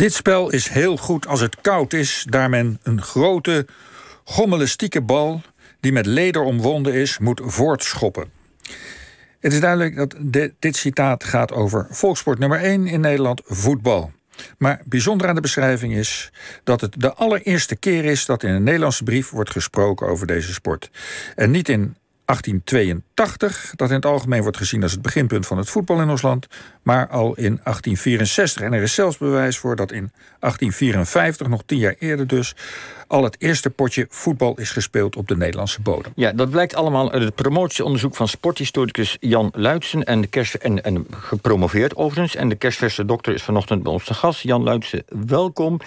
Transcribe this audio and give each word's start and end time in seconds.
Dit 0.00 0.12
spel 0.14 0.50
is 0.50 0.68
heel 0.68 0.96
goed 0.96 1.26
als 1.26 1.40
het 1.40 1.60
koud 1.60 1.92
is, 1.92 2.26
daar 2.28 2.50
men 2.50 2.78
een 2.82 3.02
grote, 3.02 3.66
gommelistieke 4.24 5.02
bal 5.02 5.42
die 5.80 5.92
met 5.92 6.06
leder 6.06 6.42
omwonden 6.42 6.94
is, 6.94 7.18
moet 7.18 7.40
voortschoppen. 7.44 8.30
Het 9.40 9.52
is 9.52 9.60
duidelijk 9.60 9.96
dat 9.96 10.16
dit 10.58 10.76
citaat 10.76 11.24
gaat 11.24 11.52
over 11.52 11.86
volkssport 11.90 12.38
nummer 12.38 12.58
1 12.58 12.86
in 12.86 13.00
Nederland, 13.00 13.42
voetbal. 13.44 14.12
Maar 14.58 14.80
bijzonder 14.84 15.28
aan 15.28 15.34
de 15.34 15.40
beschrijving 15.40 15.94
is 15.94 16.32
dat 16.64 16.80
het 16.80 16.94
de 16.98 17.14
allereerste 17.14 17.76
keer 17.76 18.04
is 18.04 18.26
dat 18.26 18.42
in 18.42 18.50
een 18.50 18.62
Nederlandse 18.62 19.04
brief 19.04 19.30
wordt 19.30 19.50
gesproken 19.50 20.06
over 20.06 20.26
deze 20.26 20.52
sport. 20.52 20.90
En 21.36 21.50
niet 21.50 21.68
in 21.68 21.96
1882, 22.30 23.72
dat 23.76 23.88
in 23.88 23.94
het 23.94 24.06
algemeen 24.06 24.42
wordt 24.42 24.56
gezien 24.56 24.82
als 24.82 24.92
het 24.92 25.02
beginpunt 25.02 25.46
van 25.46 25.58
het 25.58 25.70
voetbal 25.70 26.00
in 26.00 26.10
ons 26.10 26.22
land, 26.22 26.46
maar 26.82 27.08
al 27.08 27.26
in 27.26 27.60
1864. 27.64 28.62
En 28.62 28.72
er 28.72 28.82
is 28.82 28.94
zelfs 28.94 29.18
bewijs 29.18 29.58
voor 29.58 29.76
dat 29.76 29.92
in 29.92 30.12
1854, 30.38 31.48
nog 31.48 31.62
tien 31.66 31.78
jaar 31.78 31.94
eerder 31.98 32.26
dus, 32.26 32.54
al 33.06 33.24
het 33.24 33.36
eerste 33.38 33.70
potje 33.70 34.06
voetbal 34.08 34.58
is 34.58 34.70
gespeeld 34.70 35.16
op 35.16 35.28
de 35.28 35.36
Nederlandse 35.36 35.80
bodem. 35.80 36.12
Ja, 36.14 36.32
dat 36.32 36.50
blijkt 36.50 36.74
allemaal 36.74 37.12
uit 37.12 37.22
het 37.22 37.34
promotieonderzoek 37.34 38.16
van 38.16 38.28
sporthistoricus 38.28 39.16
Jan 39.20 39.52
Luitsen 39.56 40.04
en, 40.04 40.20
de 40.20 40.26
kerst, 40.26 40.54
en, 40.54 40.84
en 40.84 41.06
gepromoveerd 41.10 41.96
overigens. 41.96 42.36
En 42.36 42.48
de 42.48 42.54
kerstverse 42.54 43.04
dokter 43.04 43.34
is 43.34 43.42
vanochtend 43.42 43.82
bij 43.82 43.92
ons 43.92 44.04
te 44.04 44.14
gast. 44.14 44.42
Jan 44.42 44.62
Luitsen, 44.62 45.04
welkom. 45.26 45.80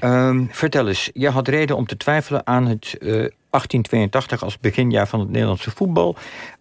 Uh, 0.00 0.40
vertel 0.50 0.88
eens, 0.88 1.10
jij 1.12 1.30
had 1.30 1.48
reden 1.48 1.76
om 1.76 1.86
te 1.86 1.96
twijfelen 1.96 2.46
aan 2.46 2.66
het 2.66 2.96
uh, 3.00 3.26
1882 3.66 4.42
als 4.42 4.58
beginjaar 4.58 5.08
van 5.08 5.20
het 5.20 5.30
Nederlandse 5.30 5.70
voetbal. 5.70 6.16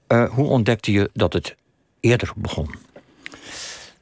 Uh, 0.08 0.30
hoe 0.30 0.48
ontdekte 0.48 0.92
je 0.92 1.10
dat 1.14 1.34
het 1.34 1.56
eerder 2.00 2.32
begon? 2.36 2.70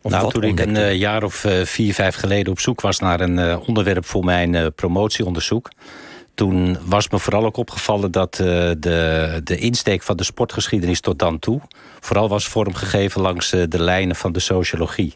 Of 0.01 0.11
nou, 0.11 0.31
toen 0.31 0.43
ik 0.43 0.59
een 0.59 0.75
uh, 0.75 0.95
jaar 0.95 1.23
of 1.23 1.43
uh, 1.43 1.65
vier, 1.65 1.93
vijf 1.93 2.15
geleden 2.15 2.51
op 2.51 2.59
zoek 2.59 2.81
was 2.81 2.99
naar 2.99 3.19
een 3.19 3.59
onderwerp 3.59 4.05
voor 4.05 4.23
mijn 4.23 4.73
promotieonderzoek. 4.73 5.69
Toen 6.33 6.77
was 6.85 7.09
me 7.09 7.19
vooral 7.19 7.45
ook 7.45 7.57
opgevallen 7.57 8.11
dat 8.11 8.35
de, 8.35 9.41
de 9.43 9.57
insteek 9.57 10.03
van 10.03 10.17
de 10.17 10.23
sportgeschiedenis 10.23 10.99
tot 10.99 11.19
dan 11.19 11.39
toe 11.39 11.61
vooral 11.99 12.29
was 12.29 12.47
vormgegeven 12.47 13.21
langs 13.21 13.49
de 13.49 13.67
lijnen 13.83 14.15
van 14.15 14.31
de 14.31 14.39
sociologie. 14.39 15.13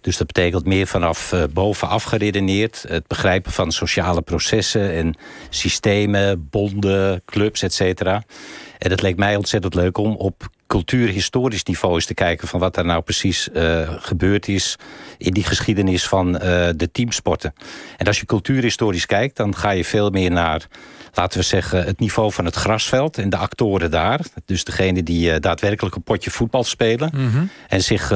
Dus 0.00 0.16
dat 0.16 0.26
betekent 0.26 0.66
meer 0.66 0.86
vanaf 0.86 1.32
uh, 1.32 1.42
bovenaf 1.52 2.02
geredeneerd. 2.02 2.84
Het 2.88 3.06
begrijpen 3.06 3.52
van 3.52 3.72
sociale 3.72 4.22
processen 4.22 4.92
en 4.92 5.16
systemen, 5.48 6.48
bonden, 6.50 7.22
clubs, 7.24 7.62
et. 7.62 8.00
En 8.00 8.90
het 8.90 9.02
leek 9.02 9.16
mij 9.16 9.36
ontzettend 9.36 9.74
leuk 9.74 9.98
om 9.98 10.16
op 10.16 10.48
cultuurhistorisch 10.70 11.64
niveau 11.64 11.94
eens 11.94 12.04
te 12.04 12.14
kijken... 12.14 12.48
van 12.48 12.60
wat 12.60 12.76
er 12.76 12.84
nou 12.84 13.02
precies 13.02 13.48
uh, 13.52 13.90
gebeurd 13.96 14.48
is 14.48 14.76
in 15.18 15.32
die 15.32 15.44
geschiedenis 15.44 16.08
van 16.08 16.34
uh, 16.34 16.40
de 16.76 16.88
teamsporten. 16.92 17.54
En 17.96 18.06
als 18.06 18.20
je 18.20 18.26
cultuurhistorisch 18.26 19.06
kijkt, 19.06 19.36
dan 19.36 19.56
ga 19.56 19.70
je 19.70 19.84
veel 19.84 20.10
meer 20.10 20.30
naar 20.30 20.66
laten 21.14 21.38
we 21.38 21.44
zeggen, 21.44 21.84
het 21.84 21.98
niveau 21.98 22.32
van 22.32 22.44
het 22.44 22.54
grasveld 22.54 23.18
en 23.18 23.30
de 23.30 23.36
actoren 23.36 23.90
daar. 23.90 24.20
Dus 24.44 24.64
degene 24.64 25.02
die 25.02 25.30
uh, 25.30 25.36
daadwerkelijk 25.40 25.94
een 25.94 26.02
potje 26.02 26.30
voetbal 26.30 26.64
spelen 26.64 27.10
mm 27.14 27.30
-hmm. 27.30 27.50
en 27.68 27.82
zich 27.82 28.12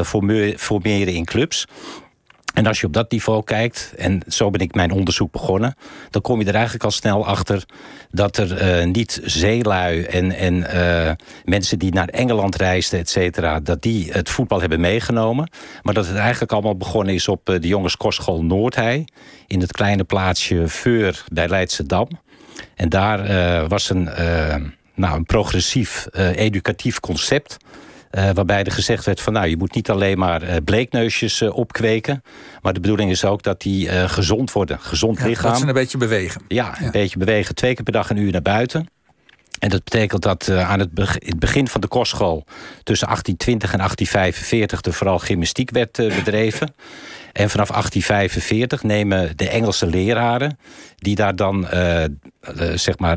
formeren 0.56 1.12
in 1.12 1.24
clubs. 1.24 1.66
En 2.54 2.66
als 2.66 2.80
je 2.80 2.86
op 2.86 2.92
dat 2.92 3.10
niveau 3.10 3.44
kijkt, 3.44 3.92
en 3.96 4.22
zo 4.28 4.50
ben 4.50 4.60
ik 4.60 4.74
mijn 4.74 4.90
onderzoek 4.90 5.32
begonnen... 5.32 5.74
dan 6.10 6.22
kom 6.22 6.40
je 6.40 6.46
er 6.46 6.54
eigenlijk 6.54 6.84
al 6.84 6.90
snel 6.90 7.26
achter 7.26 7.64
dat 8.10 8.36
er 8.36 8.80
uh, 8.80 8.92
niet 8.92 9.20
zeelui 9.24 10.02
en, 10.02 10.32
en 10.32 10.54
uh, 10.54 11.10
mensen 11.44 11.78
die 11.78 11.92
naar 11.92 12.08
Engeland 12.08 12.56
reisden, 12.56 12.98
et 12.98 13.08
cetera... 13.08 13.60
dat 13.60 13.82
die 13.82 14.12
het 14.12 14.30
voetbal 14.30 14.60
hebben 14.60 14.80
meegenomen. 14.80 15.50
Maar 15.82 15.94
dat 15.94 16.06
het 16.06 16.16
eigenlijk 16.16 16.52
allemaal 16.52 16.76
begonnen 16.76 17.14
is 17.14 17.28
op 17.28 17.50
uh, 17.50 17.60
de 17.60 17.68
jongenskostschool 17.68 18.44
Noordhei... 18.44 19.04
in 19.46 19.60
het 19.60 19.72
kleine 19.72 20.04
plaatsje 20.04 20.68
Veur 20.68 21.24
bij 21.32 21.48
Leidse 21.48 21.86
Dam. 21.86 22.08
En 22.74 22.88
daar 22.88 23.68
was 23.68 23.90
een, 23.90 24.08
nou, 24.94 25.16
een 25.16 25.24
progressief 25.24 26.06
educatief 26.34 27.00
concept. 27.00 27.56
Waarbij 28.14 28.64
er 28.64 28.72
gezegd 28.72 29.04
werd 29.04 29.20
van 29.20 29.32
nou, 29.32 29.46
je 29.46 29.56
moet 29.56 29.74
niet 29.74 29.90
alleen 29.90 30.18
maar 30.18 30.62
bleekneusjes 30.62 31.42
opkweken. 31.42 32.22
Maar 32.62 32.72
de 32.72 32.80
bedoeling 32.80 33.10
is 33.10 33.24
ook 33.24 33.42
dat 33.42 33.60
die 33.60 33.88
gezond 34.08 34.52
worden. 34.52 34.80
Gezond 34.80 35.18
ja, 35.18 35.26
lichaam. 35.26 35.50
Dat 35.50 35.60
ze 35.60 35.66
een 35.66 35.72
beetje 35.72 35.98
bewegen. 35.98 36.42
Ja, 36.48 36.78
een 36.78 36.84
ja. 36.84 36.90
beetje 36.90 37.18
bewegen. 37.18 37.54
Twee 37.54 37.74
keer 37.74 37.84
per 37.84 37.92
dag 37.92 38.10
een 38.10 38.16
uur 38.16 38.32
naar 38.32 38.42
buiten. 38.42 38.88
En 39.58 39.68
dat 39.68 39.84
betekent 39.84 40.22
dat 40.22 40.48
uh, 40.48 40.70
aan 40.70 40.78
het, 40.78 40.92
be 40.92 41.06
het, 41.12 41.38
begin 41.38 41.68
van 41.68 41.80
de 41.80 41.86
kostschool... 41.86 42.44
tussen 42.82 43.06
1820 43.06 43.72
en 43.72 43.78
1845 43.78 44.82
er 44.82 44.92
vooral 44.92 45.18
gymnastiek 45.18 45.70
werd 45.70 45.98
uh, 45.98 46.16
bedreven. 46.16 46.74
En 47.32 47.50
vanaf 47.50 47.68
1845 47.68 48.82
nemen 48.82 49.36
de 49.36 49.48
Engelse 49.48 49.86
leraren... 49.86 50.58
die 50.96 51.14
daar 51.14 51.36
dan 51.36 51.68
uh, 51.74 52.04
zeg 52.74 52.98
maar 52.98 53.16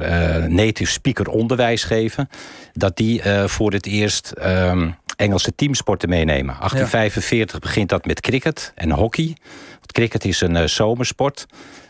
native 0.50 0.92
speaker 0.92 1.28
onderwijs 1.28 1.84
geven... 1.84 2.30
dat 2.74 2.98
die 2.98 3.22
voor 3.46 3.72
het 3.72 3.86
eerst 3.86 4.34
um, 4.44 4.96
Engelse 5.16 5.56
teamsporten 5.56 6.10
meenemen. 6.10 6.56
1845 6.56 7.54
ja. 7.54 7.60
begint 7.60 7.90
dat 7.90 8.06
met 8.06 8.22
cricket 8.22 8.72
en 8.76 8.92
hockey. 8.92 9.36
Want 9.72 9.92
cricket 9.92 10.26
is 10.26 10.42
een 10.42 10.70
zomersport... 10.70 11.46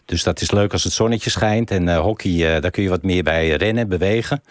Dus 0.07 0.23
dat 0.23 0.41
is 0.41 0.51
leuk 0.51 0.72
als 0.72 0.84
het 0.84 0.94
zonnetje 0.94 1.29
schijnt. 1.29 1.72
En 1.72 1.88
uh, 1.88 2.00
hockey, 2.00 2.31
uh, 2.31 2.62
daar 2.62 2.72
kun 2.72 2.84
je 2.84 2.90
wat 2.90 3.03
meer 3.03 3.23
bij 3.23 3.50
rennen, 3.50 3.88
bewegen. 3.90 4.41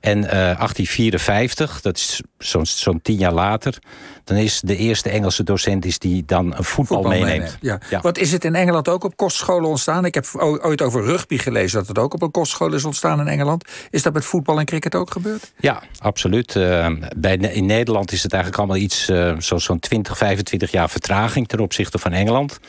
En 0.00 0.18
uh, 0.18 0.30
1854, 0.30 1.80
dat 1.80 1.96
is 1.96 2.20
zo'n 2.38 2.66
zo 2.66 2.98
tien 3.02 3.16
jaar 3.16 3.32
later... 3.32 3.78
dan 4.24 4.36
is 4.36 4.60
de 4.60 4.76
eerste 4.76 5.10
Engelse 5.10 5.42
docent 5.42 5.84
is 5.84 5.98
die 5.98 6.24
dan 6.24 6.46
een 6.46 6.64
voetbal, 6.64 7.02
voetbal 7.02 7.20
meeneemt. 7.20 7.58
Ja. 7.60 7.80
ja. 7.90 8.00
Wat 8.00 8.18
is 8.18 8.32
het 8.32 8.44
in 8.44 8.54
Engeland 8.54 8.88
ook 8.88 9.04
op 9.04 9.16
kostscholen 9.16 9.68
ontstaan? 9.68 10.04
Ik 10.04 10.14
heb 10.14 10.26
ooit 10.38 10.82
over 10.82 11.04
rugby 11.04 11.38
gelezen 11.38 11.78
dat 11.78 11.88
het 11.88 11.98
ook 11.98 12.14
op 12.14 12.22
een 12.22 12.30
kostschool 12.30 12.72
is 12.72 12.84
ontstaan 12.84 13.20
in 13.20 13.28
Engeland. 13.28 13.64
Is 13.90 14.02
dat 14.02 14.12
met 14.12 14.24
voetbal 14.24 14.58
en 14.58 14.64
cricket 14.64 14.94
ook 14.94 15.10
gebeurd? 15.10 15.52
Ja, 15.56 15.82
absoluut. 15.98 16.54
Uh, 16.54 16.86
bij, 17.16 17.36
in 17.36 17.66
Nederland 17.66 18.12
is 18.12 18.22
het 18.22 18.32
eigenlijk 18.32 18.62
allemaal 18.62 18.82
iets... 18.82 19.08
Uh, 19.08 19.34
zo'n 19.38 19.60
zo 19.60 19.78
20, 19.78 20.18
25 20.18 20.70
jaar 20.70 20.90
vertraging 20.90 21.48
ten 21.48 21.60
opzichte 21.60 21.98
van 21.98 22.12
Engeland... 22.12 22.60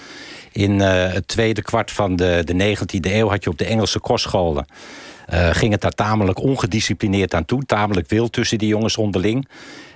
In 0.51 0.71
uh, 0.71 1.13
het 1.13 1.27
tweede 1.27 1.61
kwart 1.61 1.91
van 1.91 2.15
de, 2.15 2.41
de 2.45 2.75
19e 2.75 3.11
eeuw 3.11 3.29
had 3.29 3.43
je 3.43 3.49
op 3.49 3.57
de 3.57 3.65
Engelse 3.65 3.99
kostscholen... 3.99 4.65
Uh, 5.33 5.49
ging 5.51 5.71
het 5.71 5.81
daar 5.81 5.91
tamelijk 5.91 6.39
ongedisciplineerd 6.39 7.33
aan 7.33 7.45
toe. 7.45 7.65
Tamelijk 7.65 8.09
wild 8.09 8.31
tussen 8.31 8.57
die 8.57 8.67
jongens 8.67 8.97
onderling. 8.97 9.47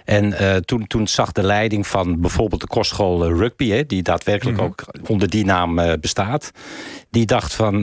En 0.05 0.25
uh, 0.25 0.55
toen, 0.55 0.87
toen 0.87 1.07
zag 1.07 1.31
de 1.31 1.43
leiding 1.43 1.87
van 1.87 2.21
bijvoorbeeld 2.21 2.61
de 2.61 2.67
kostschool 2.67 3.27
rugby... 3.27 3.69
Hè, 3.69 3.85
die 3.85 4.01
daadwerkelijk 4.03 4.57
mm 4.57 4.63
-hmm. 4.63 4.73
ook 4.99 5.09
onder 5.09 5.29
die 5.29 5.45
naam 5.45 5.79
uh, 5.79 5.93
bestaat... 6.01 6.51
die 7.09 7.25
dacht 7.25 7.53
van, 7.53 7.79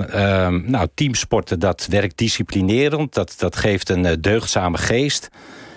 nou, 0.66 0.88
teamsporten 0.94 1.58
dat 1.58 1.86
werkt 1.90 2.18
disciplinerend... 2.18 3.14
dat, 3.14 3.34
dat 3.38 3.56
geeft 3.56 3.88
een 3.88 4.20
deugdzame 4.20 4.78
geest... 4.78 5.28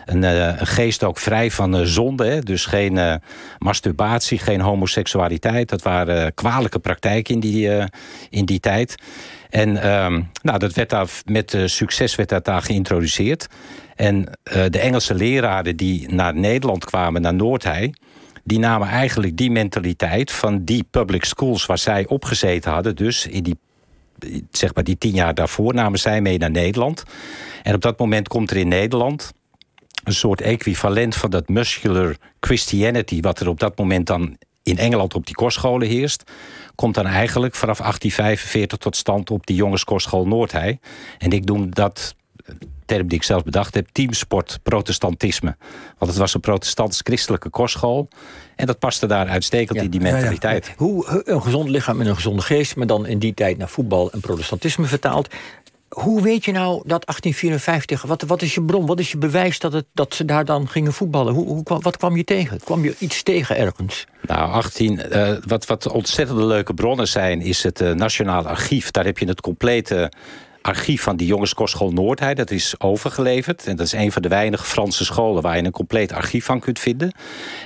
Een, 0.05 0.23
uh, 0.23 0.59
een, 0.59 0.67
geest 0.67 1.03
ook 1.03 1.19
vrij 1.19 1.51
van 1.51 1.79
uh, 1.79 1.85
zonde. 1.85 2.25
Hè? 2.25 2.39
Dus 2.39 2.65
geen 2.65 2.95
uh, 2.95 3.15
masturbatie, 3.57 4.39
geen 4.39 4.61
homoseksualiteit. 4.61 5.69
Dat 5.69 5.81
waren 5.81 6.33
kwalijke 6.33 6.79
praktijken 6.79 7.33
in 7.33 7.39
die, 7.39 7.69
in 8.29 8.45
die 8.45 8.59
tijd. 8.59 8.95
En 9.49 9.93
um, 9.93 10.29
nou, 10.41 10.59
dat 10.59 10.73
werd 10.73 10.89
daar, 10.89 11.09
met 11.25 11.57
succes 11.65 12.15
werd 12.15 12.29
dat 12.29 12.45
daar 12.45 12.61
geïntroduceerd. 12.61 13.47
En 13.95 14.25
de 14.43 14.79
Engelse 14.79 15.13
leraren 15.13 15.75
die 15.77 16.13
naar 16.13 16.35
Nederland 16.35 16.85
kwamen, 16.85 17.21
naar 17.21 17.33
Noordhei... 17.33 17.93
die 18.43 18.59
namen 18.59 18.87
eigenlijk 18.87 19.37
die 19.37 19.51
mentaliteit 19.51 20.31
van 20.31 20.63
die 20.63 20.83
public 20.91 21.25
schools... 21.25 21.65
waar 21.65 21.77
zij 21.77 22.05
opgezeten 22.07 22.71
hadden, 22.71 22.95
dus 22.95 23.27
in 23.27 23.43
die 23.43 23.57
zeg 24.51 24.73
maar 24.73 24.83
die 24.83 24.97
tien 24.97 25.13
jaar 25.13 25.33
daarvoor 25.33 25.73
namen 25.73 25.99
zij 25.99 26.21
mee 26.21 26.37
naar 26.37 26.51
Nederland. 26.51 27.03
En 27.63 27.75
op 27.75 27.81
dat 27.81 27.99
moment 27.99 28.27
komt 28.27 28.51
er 28.51 28.57
in 28.57 28.67
Nederland 28.67 29.33
een 30.03 30.13
soort 30.13 30.41
equivalent 30.41 31.15
van 31.15 31.29
dat 31.29 31.49
muscular 31.49 32.15
Christianity... 32.39 33.21
wat 33.21 33.39
er 33.39 33.47
op 33.47 33.59
dat 33.59 33.77
moment 33.77 34.07
dan 34.07 34.37
in 34.63 34.77
Engeland 34.77 35.15
op 35.15 35.25
die 35.25 35.35
kostscholen 35.35 35.87
heerst... 35.87 36.31
komt 36.75 36.95
dan 36.95 37.05
eigenlijk 37.05 37.55
vanaf 37.55 37.77
1845 37.77 38.77
tot 38.77 38.95
stand 38.95 39.31
op 39.31 39.45
die 39.45 39.55
jongenskostschool 39.55 40.27
Noordhei. 40.27 40.79
En 41.17 41.31
ik 41.31 41.45
noem 41.45 41.73
dat 41.73 42.15
term 42.85 43.07
die 43.07 43.17
ik 43.17 43.23
zelf 43.23 43.43
bedacht 43.43 43.73
heb, 43.73 43.87
teamsport 43.91 44.59
protestantisme. 44.63 45.55
Want 45.97 46.11
het 46.11 46.19
was 46.19 46.33
een 46.33 46.39
protestants-christelijke 46.39 47.49
kostschool. 47.49 48.07
En 48.55 48.65
dat 48.65 48.79
paste 48.79 49.07
daar 49.07 49.27
uitstekend 49.27 49.77
ja, 49.77 49.83
in 49.83 49.89
die 49.89 50.01
mentaliteit. 50.01 50.65
Ja, 50.65 50.71
ja. 50.71 50.83
Hoe 50.83 51.23
een 51.25 51.41
gezond 51.41 51.69
lichaam 51.69 52.01
en 52.01 52.07
een 52.07 52.15
gezonde 52.15 52.41
geest... 52.41 52.75
maar 52.75 52.87
dan 52.87 53.05
in 53.05 53.19
die 53.19 53.33
tijd 53.33 53.57
naar 53.57 53.69
voetbal 53.69 54.11
en 54.11 54.19
protestantisme 54.19 54.85
vertaald 54.85 55.27
hoe 55.93 56.21
weet 56.21 56.45
je 56.45 56.51
nou 56.51 56.73
dat 56.75 57.05
1854, 57.05 58.01
wat, 58.01 58.21
wat 58.21 58.41
is 58.41 58.53
je 58.53 58.63
bron, 58.63 58.85
wat 58.85 58.99
is 58.99 59.11
je 59.11 59.17
bewijs 59.17 59.59
dat, 59.59 59.73
het, 59.73 59.85
dat 59.93 60.13
ze 60.13 60.25
daar 60.25 60.45
dan 60.45 60.67
gingen 60.69 60.93
voetballen? 60.93 61.33
Hoe, 61.33 61.45
hoe, 61.45 61.63
wat 61.63 61.97
kwam 61.97 62.17
je 62.17 62.23
tegen? 62.23 62.59
Kwam 62.59 62.83
je 62.83 62.95
iets 62.99 63.23
tegen 63.23 63.57
ergens? 63.57 64.05
Nou, 64.21 64.51
18, 64.51 65.01
uh, 65.11 65.29
wat, 65.47 65.65
wat 65.65 65.91
ontzettend 65.91 66.39
leuke 66.39 66.73
bronnen 66.73 67.07
zijn, 67.07 67.41
is 67.41 67.63
het 67.63 67.81
uh, 67.81 67.91
Nationaal 67.91 68.47
Archief. 68.47 68.91
Daar 68.91 69.05
heb 69.05 69.17
je 69.17 69.27
het 69.27 69.41
complete 69.41 70.11
archief 70.61 71.01
van 71.01 71.15
die 71.15 71.27
jongenskostschool 71.27 71.91
Noordheid. 71.91 72.37
Dat 72.37 72.51
is 72.51 72.75
overgeleverd. 72.77 73.67
En 73.67 73.75
dat 73.75 73.85
is 73.85 73.91
een 73.91 74.11
van 74.11 74.21
de 74.21 74.27
weinige 74.27 74.63
Franse 74.63 75.05
scholen 75.05 75.41
waar 75.41 75.57
je 75.57 75.63
een 75.63 75.71
compleet 75.71 76.13
archief 76.13 76.45
van 76.45 76.59
kunt 76.59 76.79
vinden. 76.79 77.11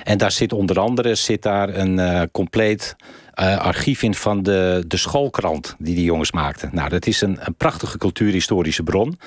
En 0.02 0.18
daar 0.18 0.32
zit 0.32 0.52
onder 0.52 0.78
andere 0.78 1.14
zit 1.14 1.42
daar 1.42 1.74
een 1.74 1.98
uh, 1.98 2.22
compleet 2.32 2.96
uh, 3.40 3.58
archief 3.58 4.02
in 4.02 4.14
van 4.14 4.42
de, 4.42 4.84
de 4.86 4.96
schoolkrant 4.96 5.74
die 5.78 5.94
die 5.94 6.04
jongens 6.04 6.32
maakten. 6.32 6.70
Nou, 6.72 6.88
dat 6.88 7.06
is 7.06 7.20
een, 7.20 7.38
een 7.40 7.54
prachtige 7.54 7.98
cultuurhistorische 7.98 8.82
bron. 8.82 9.18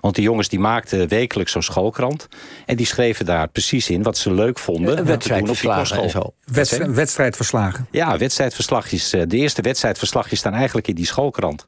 Want 0.00 0.14
die 0.14 0.24
jongens 0.24 0.48
die 0.48 0.58
maakten 0.58 1.08
wekelijks 1.08 1.52
zo'n 1.52 1.62
schoolkrant. 1.62 2.28
En 2.66 2.76
die 2.76 2.86
schreven 2.86 3.24
daar 3.24 3.48
precies 3.48 3.90
in 3.90 4.02
wat 4.02 4.18
ze 4.18 4.32
leuk 4.32 4.58
vonden. 4.58 4.98
Een 4.98 5.04
wedstrijdverslagen 5.04 6.02
en 6.02 6.10
zo. 6.10 6.34
Wedstrijd, 6.44 6.94
wedstrijdverslagen. 6.94 7.86
Ja, 7.90 8.18
wedstrijdverslagjes. 8.18 9.10
De 9.10 9.26
eerste 9.36 9.62
wedstrijdverslagjes 9.62 10.38
staan 10.38 10.54
eigenlijk 10.54 10.88
in 10.88 10.94
die 10.94 11.06
schoolkrant. 11.06 11.66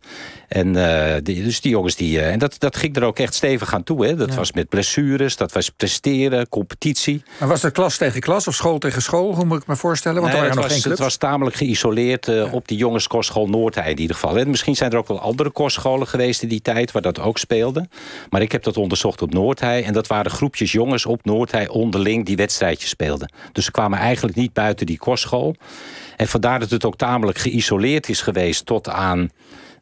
En 0.49 0.76
uh, 0.76 1.14
die, 1.23 1.43
dus 1.44 1.61
die 1.61 1.70
jongens 1.70 1.97
die. 1.97 2.19
Uh, 2.19 2.32
en 2.32 2.38
dat, 2.38 2.55
dat 2.58 2.76
ging 2.76 2.97
er 2.97 3.05
ook 3.05 3.19
echt 3.19 3.35
stevig 3.35 3.75
aan 3.75 3.82
toe. 3.82 4.06
Hè. 4.06 4.17
Dat 4.17 4.35
was 4.35 4.52
met 4.52 4.69
blessures, 4.69 5.37
dat 5.37 5.52
was 5.52 5.70
presteren, 5.70 6.49
competitie. 6.49 7.23
Maar 7.38 7.49
was 7.49 7.61
dat 7.61 7.73
klas 7.73 7.97
tegen 7.97 8.20
klas 8.20 8.49
of 8.49 8.55
school 8.55 8.79
tegen 8.79 9.02
school? 9.02 9.35
Hoe 9.35 9.44
moet 9.44 9.61
ik 9.61 9.67
me 9.67 9.76
voorstellen? 9.76 10.20
Want 10.20 10.32
nee, 10.32 10.43
er 10.43 10.49
waren 10.49 10.62
het, 10.62 10.70
nog 10.70 10.82
was, 10.82 10.91
het 10.91 10.99
was 10.99 11.17
tamelijk 11.17 11.56
geïsoleerd 11.56 11.88
ja. 11.94 12.48
op 12.50 12.69
die 12.69 12.78
jongenskostschool 12.78 13.48
Noordhei 13.48 13.90
in 13.90 13.98
ieder 13.98 14.14
geval. 14.16 14.38
En 14.38 14.50
misschien 14.50 14.76
zijn 14.76 14.90
er 14.90 14.98
ook 14.98 15.08
wel 15.08 15.20
andere 15.20 15.50
kostscholen 15.50 16.06
geweest 16.06 16.42
in 16.42 16.48
die 16.48 16.62
tijd 16.62 16.92
waar 16.92 17.02
dat 17.02 17.20
ook 17.20 17.38
speelde. 17.38 17.88
Maar 18.31 18.42
ik 18.42 18.52
heb 18.52 18.62
dat 18.62 18.76
onderzocht 18.76 19.22
op 19.22 19.32
Noordhei. 19.32 19.82
En 19.82 19.92
dat 19.92 20.06
waren 20.06 20.31
groepjes 20.31 20.72
jongens 20.72 21.06
op 21.06 21.25
Noordhei 21.25 21.69
onderling 21.69 22.26
die 22.26 22.37
wedstrijdjes 22.37 22.90
speelden. 22.90 23.32
Dus 23.52 23.64
ze 23.64 23.70
kwamen 23.70 23.98
eigenlijk 23.98 24.37
niet 24.37 24.52
buiten 24.52 24.87
die 24.87 24.98
kostschool. 24.98 25.54
En 26.16 26.28
vandaar 26.28 26.60
dat 26.60 26.70
het 26.70 26.84
ook 26.84 26.96
tamelijk 26.96 27.38
geïsoleerd 27.38 28.08
is 28.08 28.22
geweest 28.22 28.66
tot 28.66 28.88
aan 28.88 29.31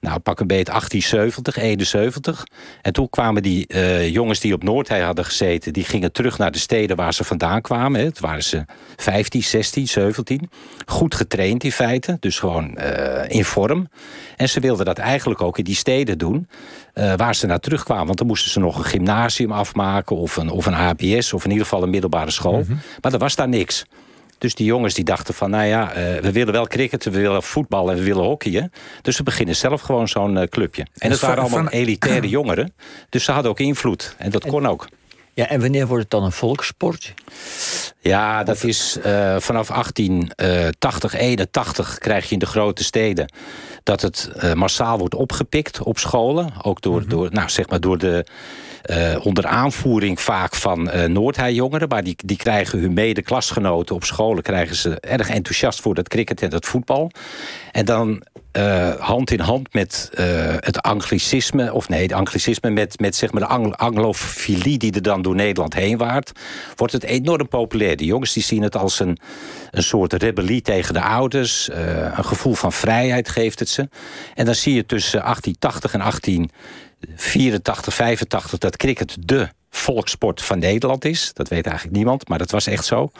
nou, 0.00 0.18
pak 0.18 0.40
een 0.40 0.46
beet 0.46 0.66
1870, 0.66 1.56
71. 1.56 2.46
En 2.82 2.92
toen 2.92 3.10
kwamen 3.10 3.42
die 3.42 3.64
uh, 3.68 4.08
jongens 4.08 4.40
die 4.40 4.52
op 4.54 4.62
Noordhei 4.62 5.02
hadden 5.02 5.24
gezeten... 5.24 5.72
die 5.72 5.84
gingen 5.84 6.12
terug 6.12 6.38
naar 6.38 6.52
de 6.52 6.58
steden 6.58 6.96
waar 6.96 7.14
ze 7.14 7.24
vandaan 7.24 7.60
kwamen. 7.60 8.04
Het 8.04 8.20
waren 8.20 8.42
ze 8.42 8.64
15, 8.96 9.42
16, 9.42 9.88
17. 9.88 10.50
Goed 10.86 11.14
getraind 11.14 11.64
in 11.64 11.72
feite, 11.72 12.16
dus 12.20 12.38
gewoon 12.38 12.78
uh, 12.78 13.28
in 13.28 13.44
vorm. 13.44 13.88
En 14.36 14.48
ze 14.48 14.60
wilden 14.60 14.84
dat 14.84 14.98
eigenlijk 14.98 15.42
ook 15.42 15.58
in 15.58 15.64
die 15.64 15.74
steden 15.74 16.18
doen... 16.18 16.48
Uh, 16.94 17.14
waar 17.14 17.34
ze 17.34 17.46
naar 17.46 17.60
terugkwamen. 17.60 18.06
Want 18.06 18.18
dan 18.18 18.26
moesten 18.26 18.50
ze 18.50 18.60
nog 18.60 18.78
een 18.78 18.84
gymnasium 18.84 19.52
afmaken... 19.52 20.16
of 20.16 20.36
een, 20.36 20.50
of 20.50 20.66
een 20.66 20.72
HBS, 20.72 21.32
of 21.32 21.44
in 21.44 21.50
ieder 21.50 21.64
geval 21.64 21.82
een 21.82 21.90
middelbare 21.90 22.30
school. 22.30 22.58
Mm 22.58 22.64
-hmm. 22.66 22.78
Maar 23.00 23.12
er 23.12 23.18
was 23.18 23.34
daar 23.34 23.48
niks. 23.48 23.84
Dus 24.38 24.54
die 24.54 24.66
jongens 24.66 24.94
die 24.94 25.04
dachten 25.04 25.34
van, 25.34 25.50
nou 25.50 25.64
ja, 25.64 25.88
uh, 25.88 26.20
we 26.20 26.32
willen 26.32 26.52
wel 26.52 26.66
cricketen, 26.66 27.12
we 27.12 27.20
willen 27.20 27.42
voetbal 27.42 27.90
en 27.90 27.96
we 27.96 28.02
willen 28.02 28.24
hockeyen. 28.24 28.72
Dus 29.02 29.16
we 29.16 29.22
beginnen 29.22 29.56
zelf 29.56 29.80
gewoon 29.80 30.08
zo'n 30.08 30.36
uh, 30.36 30.42
clubje. 30.42 30.86
En 30.98 31.10
dat 31.10 31.20
waren 31.20 31.42
allemaal 31.42 31.68
elitaire 31.68 32.28
jongeren. 32.38 32.74
Dus 33.08 33.24
ze 33.24 33.32
hadden 33.32 33.50
ook 33.50 33.60
invloed. 33.60 34.14
En 34.18 34.30
dat 34.30 34.46
kon 34.46 34.66
ook. 34.66 34.88
Ja, 35.38 35.48
en 35.48 35.60
wanneer 35.60 35.86
wordt 35.86 36.02
het 36.02 36.10
dan 36.10 36.24
een 36.24 36.32
volkssport? 36.32 37.14
Ja, 38.00 38.44
dat 38.44 38.64
is 38.64 38.98
uh, 39.06 39.36
vanaf 39.38 39.68
1880, 39.68 41.14
81 41.14 41.98
krijg 41.98 42.26
je 42.26 42.32
in 42.32 42.38
de 42.38 42.46
grote 42.46 42.84
steden 42.84 43.32
dat 43.82 44.02
het 44.02 44.30
uh, 44.36 44.52
massaal 44.52 44.98
wordt 44.98 45.14
opgepikt 45.14 45.82
op 45.82 45.98
scholen. 45.98 46.52
Ook 46.62 46.80
door, 46.80 46.94
mm 46.94 47.00
-hmm. 47.00 47.08
door, 47.08 47.28
nou, 47.30 47.48
zeg 47.48 47.68
maar 47.68 47.80
door 47.80 47.98
de. 47.98 48.26
Uh, 48.84 49.26
onder 49.26 49.46
aanvoering 49.46 50.20
vaak 50.20 50.54
van 50.54 50.90
uh, 50.94 51.04
Noordhei-jongeren. 51.04 51.88
Maar 51.88 52.04
die, 52.04 52.16
die 52.24 52.36
krijgen 52.36 52.78
hun 52.78 52.92
mede-klasgenoten 52.92 53.94
op 53.94 54.04
scholen... 54.04 54.42
krijgen 54.42 54.76
ze 54.76 55.00
erg 55.00 55.28
enthousiast 55.28 55.80
voor 55.80 55.94
dat 55.94 56.08
cricket 56.08 56.42
en 56.42 56.50
dat 56.50 56.66
voetbal. 56.66 57.10
En 57.72 57.84
dan 57.84 58.22
uh, 58.52 58.94
hand 58.94 59.30
in 59.30 59.40
hand 59.40 59.72
met 59.72 60.10
het 60.60 60.82
anglicisme... 60.82 61.72
of 61.72 61.88
nee, 61.88 62.02
het 62.02 62.12
anglicisme 62.12 62.70
met, 62.70 63.00
met 63.00 63.16
zeg 63.16 63.32
maar 63.32 63.42
de 63.42 63.48
Anglo 63.48 63.70
anglofilie... 63.70 64.78
die 64.78 64.92
er 64.92 65.02
dan 65.02 65.22
door 65.22 65.34
Nederland 65.34 65.74
heen 65.74 65.96
waart... 65.96 66.32
wordt 66.76 66.92
het 66.92 67.04
enorm 67.04 67.48
populair. 67.48 67.96
De 67.96 68.04
jongens 68.04 68.32
die 68.32 68.42
zien 68.42 68.62
het 68.62 68.76
als 68.76 69.00
een, 69.00 69.18
een 69.70 69.82
soort 69.82 70.12
rebellie 70.12 70.62
tegen 70.62 70.94
de 70.94 71.02
ouders. 71.02 71.68
een 71.72 72.24
gevoel 72.24 72.54
van 72.54 72.72
vrijheid 72.72 73.28
geeft 73.28 73.58
het 73.58 73.68
ze. 73.68 73.88
En 74.34 74.44
dan 74.44 74.54
zie 74.54 74.74
je 74.74 74.86
tussen 74.86 75.20
1880 75.20 75.94
en 75.94 76.00
18... 76.00 76.50
84, 77.14 77.94
85 77.94 78.58
dat 78.58 78.76
cricket 78.76 79.16
de 79.20 79.48
volkssport 79.70 80.42
van 80.42 80.58
Nederland 80.58 81.04
is. 81.04 81.30
Dat 81.32 81.48
weet 81.48 81.66
eigenlijk 81.66 81.96
niemand, 81.96 82.28
maar 82.28 82.38
dat 82.38 82.50
was 82.50 82.66
echt 82.66 82.84
zo. 82.84 83.10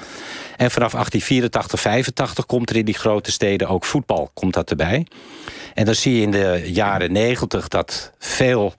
En 0.57 0.71
vanaf 0.71 0.93
1884, 0.93 1.81
85 1.81 2.47
komt 2.47 2.71
er 2.71 2.77
in 2.77 2.85
die 2.85 2.95
grote 2.95 3.33
steden 3.33 3.69
ook 3.69 3.85
voetbal 3.85 4.31
komt 4.35 4.55
dat 4.55 4.71
erbij. 4.71 5.07
En 5.75 5.85
dan 5.85 5.95
zie 5.95 6.15
je 6.15 6.23
in 6.23 6.31
de 6.31 6.63
jaren 6.65 7.13
90 7.13 7.69
dat 7.69 8.13
veel 8.19 8.75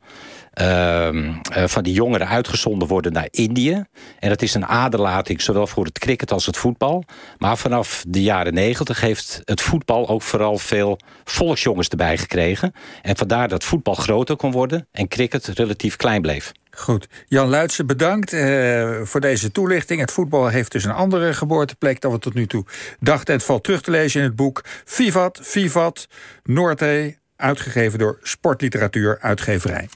van 1.49 1.83
die 1.83 1.93
jongeren 1.93 2.27
uitgezonden 2.27 2.87
worden 2.87 3.13
naar 3.13 3.27
Indië. 3.31 3.83
En 4.19 4.29
dat 4.29 4.41
is 4.41 4.53
een 4.53 4.65
aderlating 4.65 5.41
zowel 5.41 5.67
voor 5.67 5.85
het 5.85 5.99
cricket 5.99 6.31
als 6.31 6.45
het 6.45 6.57
voetbal. 6.57 7.03
Maar 7.37 7.57
vanaf 7.57 8.03
de 8.07 8.21
jaren 8.21 8.53
negentig 8.53 9.01
heeft 9.01 9.41
het 9.43 9.61
voetbal 9.61 10.09
ook 10.09 10.21
vooral 10.21 10.57
veel 10.57 10.99
volksjongens 11.23 11.87
erbij 11.87 12.17
gekregen. 12.17 12.73
En 13.01 13.17
vandaar 13.17 13.47
dat 13.47 13.63
voetbal 13.63 13.95
groter 13.95 14.35
kon 14.35 14.51
worden 14.51 14.87
en 14.91 15.07
cricket 15.07 15.45
relatief 15.45 15.95
klein 15.95 16.21
bleef. 16.21 16.51
Goed. 16.71 17.07
Jan 17.27 17.49
Luitsen, 17.49 17.87
bedankt 17.87 18.33
uh, 18.33 19.01
voor 19.03 19.21
deze 19.21 19.51
toelichting. 19.51 19.99
Het 19.99 20.11
voetbal 20.11 20.47
heeft 20.47 20.71
dus 20.71 20.83
een 20.83 20.91
andere 20.91 21.33
geboorteplek 21.33 22.01
dan 22.01 22.11
we 22.11 22.19
tot 22.19 22.33
nu 22.33 22.47
toe 22.47 22.65
dachten. 22.99 23.33
Het 23.33 23.43
valt 23.43 23.63
terug 23.63 23.81
te 23.81 23.91
lezen 23.91 24.21
in 24.21 24.27
het 24.27 24.35
boek 24.35 24.63
Vivat, 24.85 25.39
Vivat, 25.41 26.07
Noordzee, 26.43 27.17
uitgegeven 27.35 27.99
door 27.99 28.19
Sportliteratuur 28.21 29.17
Uitgeverij. 29.21 29.89